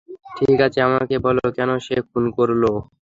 ঠিক 0.37 0.57
আছে, 0.65 0.79
আমাকে 0.87 1.15
বলো, 1.25 1.43
কেন 1.57 1.69
সে 1.85 1.95
খুন 2.09 2.23
করল? 2.37 2.63